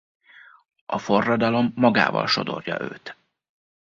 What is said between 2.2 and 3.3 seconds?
sodorja őt.